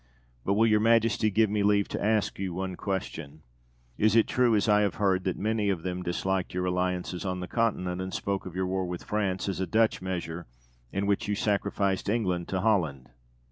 [0.43, 3.43] But will your Majesty give me leave to ask you one question?
[3.99, 7.39] Is it true, as I have heard, that many of them disliked your alliances on
[7.39, 10.47] the Continent and spoke of your war with France as a Dutch measure,
[10.91, 13.11] in which you sacrificed England to Holland?